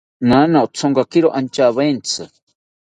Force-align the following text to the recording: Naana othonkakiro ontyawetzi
Naana 0.29 0.57
othonkakiro 0.65 1.27
ontyawetzi 1.37 2.23